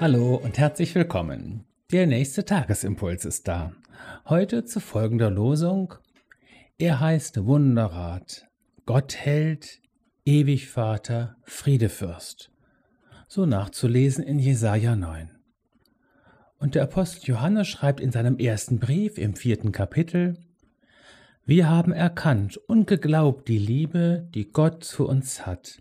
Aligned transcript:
Hallo 0.00 0.34
und 0.34 0.58
herzlich 0.58 0.92
willkommen. 0.96 1.64
Der 1.92 2.08
nächste 2.08 2.44
Tagesimpuls 2.44 3.24
ist 3.24 3.46
da. 3.46 3.72
Heute 4.28 4.64
zu 4.64 4.80
folgender 4.80 5.30
Losung. 5.30 5.94
Er 6.78 6.98
heißt 6.98 7.46
Wunderrat, 7.46 8.48
Gott 8.86 9.14
hält, 9.14 9.80
ewig 10.24 10.68
Vater, 10.68 11.36
Friedefürst. 11.44 12.50
So 13.28 13.46
nachzulesen 13.46 14.24
in 14.24 14.40
Jesaja 14.40 14.96
9. 14.96 15.30
Und 16.58 16.74
der 16.74 16.82
Apostel 16.82 17.30
Johannes 17.30 17.68
schreibt 17.68 18.00
in 18.00 18.10
seinem 18.10 18.38
ersten 18.38 18.80
Brief 18.80 19.16
im 19.16 19.36
vierten 19.36 19.70
Kapitel, 19.70 20.36
Wir 21.46 21.70
haben 21.70 21.92
erkannt 21.92 22.56
und 22.56 22.88
geglaubt 22.88 23.46
die 23.46 23.58
Liebe, 23.58 24.28
die 24.34 24.50
Gott 24.50 24.82
zu 24.82 25.06
uns 25.06 25.46
hat. 25.46 25.80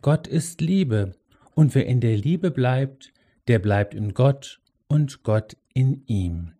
Gott 0.00 0.26
ist 0.26 0.62
Liebe, 0.62 1.12
und 1.54 1.74
wer 1.74 1.84
in 1.84 2.00
der 2.00 2.16
Liebe 2.16 2.50
bleibt, 2.50 3.12
der 3.48 3.58
bleibt 3.58 3.94
in 3.94 4.14
Gott 4.14 4.60
und 4.88 5.22
Gott 5.22 5.56
in 5.74 6.04
ihm. 6.06 6.52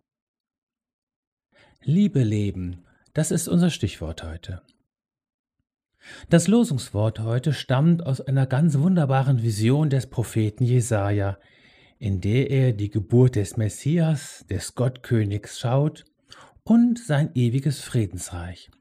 Liebe 1.83 2.23
leben, 2.23 2.85
das 3.13 3.31
ist 3.31 3.47
unser 3.47 3.69
Stichwort 3.69 4.23
heute. 4.23 4.61
Das 6.29 6.47
Losungswort 6.47 7.19
heute 7.19 7.53
stammt 7.53 8.05
aus 8.05 8.21
einer 8.21 8.47
ganz 8.47 8.77
wunderbaren 8.77 9.43
Vision 9.43 9.89
des 9.89 10.07
Propheten 10.07 10.63
Jesaja, 10.63 11.37
in 11.99 12.21
der 12.21 12.49
er 12.49 12.73
die 12.73 12.89
Geburt 12.89 13.35
des 13.35 13.57
Messias, 13.57 14.45
des 14.49 14.75
Gottkönigs 14.75 15.59
schaut 15.59 16.05
und 16.63 16.97
sein 16.99 17.31
ewiges 17.35 17.81
Friedensreich. 17.81 18.71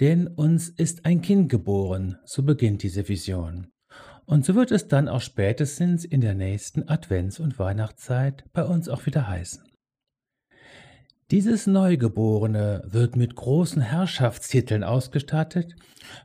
Denn 0.00 0.26
uns 0.26 0.68
ist 0.68 1.04
ein 1.04 1.20
Kind 1.22 1.48
geboren, 1.48 2.18
so 2.24 2.42
beginnt 2.42 2.82
diese 2.82 3.08
Vision. 3.08 3.68
Und 4.24 4.44
so 4.44 4.54
wird 4.54 4.70
es 4.70 4.88
dann 4.88 5.08
auch 5.08 5.20
spätestens 5.20 6.04
in 6.04 6.20
der 6.20 6.34
nächsten 6.34 6.84
Advents- 6.88 7.40
und 7.40 7.58
Weihnachtszeit 7.58 8.44
bei 8.52 8.64
uns 8.64 8.88
auch 8.88 9.06
wieder 9.06 9.28
heißen. 9.28 9.62
Dieses 11.30 11.66
Neugeborene 11.66 12.82
wird 12.84 13.16
mit 13.16 13.34
großen 13.34 13.80
Herrschaftstiteln 13.80 14.84
ausgestattet, 14.84 15.74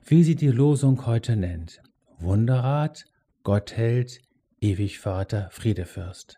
wie 0.06 0.24
sie 0.24 0.36
die 0.36 0.50
Losung 0.50 1.06
heute 1.06 1.38
nennt. 1.38 1.82
Wunderrat, 2.20 3.06
Gottheld, 3.44 4.20
Ewigvater, 4.60 5.48
Friedefürst. 5.52 6.38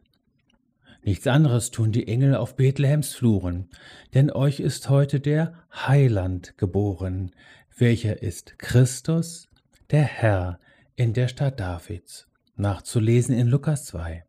Nichts 1.03 1.25
anderes 1.25 1.71
tun 1.71 1.91
die 1.91 2.07
Engel 2.07 2.35
auf 2.35 2.55
Bethlehems 2.55 3.15
Fluren, 3.15 3.69
denn 4.13 4.31
euch 4.31 4.59
ist 4.59 4.89
heute 4.89 5.19
der 5.19 5.53
Heiland 5.73 6.57
geboren, 6.57 7.31
welcher 7.75 8.21
ist 8.21 8.59
Christus, 8.59 9.47
der 9.89 10.03
Herr, 10.03 10.59
in 10.99 11.13
der 11.13 11.29
Stadt 11.29 11.61
Davids, 11.61 12.27
nachzulesen 12.57 13.33
in 13.33 13.47
Lukas 13.47 13.85
2. 13.85 14.25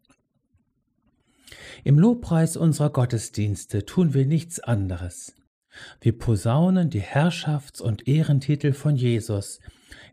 Im 1.82 1.98
Lobpreis 1.98 2.56
unserer 2.56 2.90
Gottesdienste 2.90 3.84
tun 3.84 4.14
wir 4.14 4.24
nichts 4.24 4.60
anderes. 4.60 5.34
Wir 6.00 6.16
posaunen 6.16 6.88
die 6.88 7.02
Herrschafts- 7.02 7.80
und 7.80 8.06
Ehrentitel 8.06 8.72
von 8.72 8.94
Jesus 8.94 9.58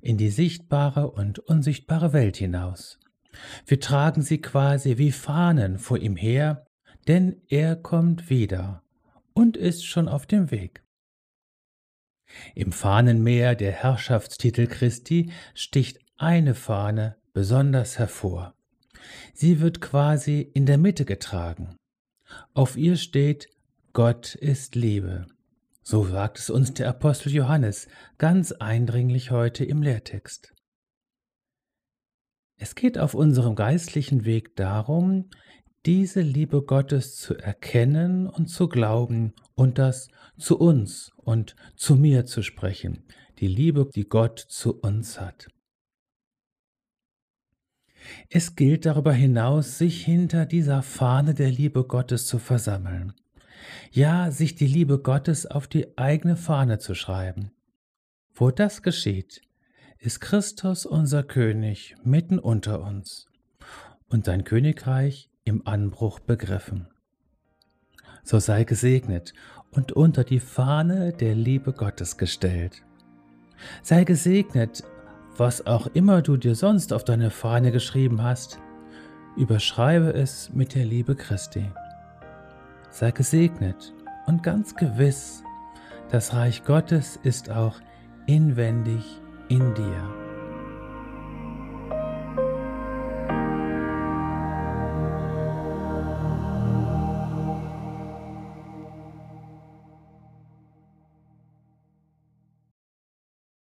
in 0.01 0.17
die 0.17 0.31
sichtbare 0.31 1.11
und 1.11 1.37
unsichtbare 1.37 2.11
Welt 2.11 2.37
hinaus. 2.37 2.97
Wir 3.67 3.79
tragen 3.79 4.23
sie 4.23 4.41
quasi 4.41 4.97
wie 4.97 5.11
Fahnen 5.11 5.77
vor 5.77 5.99
ihm 5.99 6.15
her, 6.15 6.65
denn 7.07 7.39
er 7.49 7.75
kommt 7.75 8.31
wieder 8.31 8.81
und 9.35 9.57
ist 9.57 9.85
schon 9.85 10.07
auf 10.07 10.25
dem 10.25 10.49
Weg. 10.49 10.83
Im 12.55 12.71
Fahnenmeer 12.71 13.53
der 13.53 13.73
Herrschaftstitel 13.73 14.65
Christi 14.65 15.31
sticht 15.53 15.99
eine 16.17 16.55
Fahne 16.55 17.15
besonders 17.33 17.99
hervor. 17.99 18.55
Sie 19.33 19.59
wird 19.59 19.81
quasi 19.81 20.41
in 20.41 20.65
der 20.65 20.77
Mitte 20.77 21.05
getragen. 21.05 21.77
Auf 22.53 22.75
ihr 22.75 22.97
steht 22.97 23.47
Gott 23.93 24.35
ist 24.35 24.75
Liebe. 24.75 25.27
So 25.81 26.05
sagt 26.05 26.39
es 26.39 26.49
uns 26.49 26.73
der 26.73 26.89
Apostel 26.89 27.33
Johannes 27.33 27.87
ganz 28.17 28.51
eindringlich 28.51 29.31
heute 29.31 29.63
im 29.63 29.81
Lehrtext. 29.81 30.53
Es 32.57 32.75
geht 32.75 32.97
auf 32.97 33.13
unserem 33.13 33.55
geistlichen 33.55 34.25
Weg 34.25 34.55
darum, 34.55 35.29
diese 35.85 36.21
Liebe 36.21 36.63
Gottes 36.63 37.15
zu 37.15 37.35
erkennen 37.35 38.27
und 38.27 38.47
zu 38.47 38.67
glauben 38.67 39.33
und 39.55 39.77
das 39.77 40.09
zu 40.37 40.59
uns 40.59 41.11
und 41.15 41.55
zu 41.75 41.95
mir 41.95 42.25
zu 42.25 42.41
sprechen, 42.41 43.03
die 43.39 43.47
Liebe, 43.47 43.89
die 43.95 44.09
Gott 44.09 44.39
zu 44.39 44.79
uns 44.79 45.21
hat. 45.21 45.47
Es 48.29 48.55
gilt 48.55 48.85
darüber 48.85 49.13
hinaus, 49.13 49.77
sich 49.77 50.03
hinter 50.03 50.45
dieser 50.45 50.83
Fahne 50.83 51.33
der 51.33 51.51
Liebe 51.51 51.83
Gottes 51.83 52.25
zu 52.27 52.39
versammeln. 52.39 53.13
Ja, 53.91 54.31
sich 54.31 54.55
die 54.55 54.67
Liebe 54.67 54.99
Gottes 54.99 55.45
auf 55.45 55.67
die 55.67 55.97
eigene 55.97 56.35
Fahne 56.35 56.79
zu 56.79 56.95
schreiben. 56.95 57.51
Wo 58.33 58.51
das 58.51 58.81
geschieht, 58.81 59.41
ist 59.99 60.21
Christus 60.21 60.85
unser 60.85 61.23
König 61.23 61.95
mitten 62.03 62.39
unter 62.39 62.81
uns 62.81 63.27
und 64.09 64.25
sein 64.25 64.43
Königreich 64.43 65.29
im 65.43 65.65
Anbruch 65.65 66.19
begriffen. 66.19 66.87
So 68.23 68.39
sei 68.39 68.63
gesegnet 68.63 69.33
und 69.71 69.93
unter 69.93 70.23
die 70.23 70.39
Fahne 70.39 71.13
der 71.13 71.33
Liebe 71.33 71.73
Gottes 71.73 72.17
gestellt. 72.17 72.83
Sei 73.81 74.03
gesegnet 74.03 74.83
was 75.37 75.65
auch 75.67 75.87
immer 75.93 76.21
du 76.21 76.37
dir 76.37 76.55
sonst 76.55 76.93
auf 76.93 77.03
deine 77.03 77.29
Fahne 77.29 77.71
geschrieben 77.71 78.23
hast, 78.23 78.59
überschreibe 79.35 80.13
es 80.13 80.51
mit 80.53 80.75
der 80.75 80.85
Liebe 80.85 81.15
Christi. 81.15 81.71
Sei 82.89 83.11
gesegnet 83.11 83.93
und 84.25 84.43
ganz 84.43 84.75
gewiss, 84.75 85.43
das 86.09 86.33
Reich 86.33 86.63
Gottes 86.63 87.19
ist 87.23 87.49
auch 87.51 87.75
inwendig 88.25 89.03
in 89.49 89.73
dir. 89.73 90.26